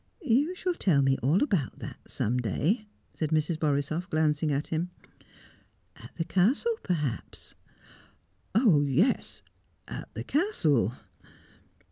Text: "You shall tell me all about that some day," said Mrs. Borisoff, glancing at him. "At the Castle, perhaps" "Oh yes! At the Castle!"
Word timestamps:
"You 0.23 0.55
shall 0.55 0.73
tell 0.73 1.03
me 1.03 1.19
all 1.21 1.43
about 1.43 1.77
that 1.77 1.99
some 2.07 2.39
day," 2.39 2.87
said 3.13 3.29
Mrs. 3.29 3.59
Borisoff, 3.59 4.09
glancing 4.09 4.51
at 4.51 4.69
him. 4.69 4.89
"At 5.95 6.09
the 6.15 6.23
Castle, 6.25 6.73
perhaps" 6.81 7.53
"Oh 8.55 8.81
yes! 8.81 9.43
At 9.87 10.09
the 10.15 10.23
Castle!" 10.23 10.93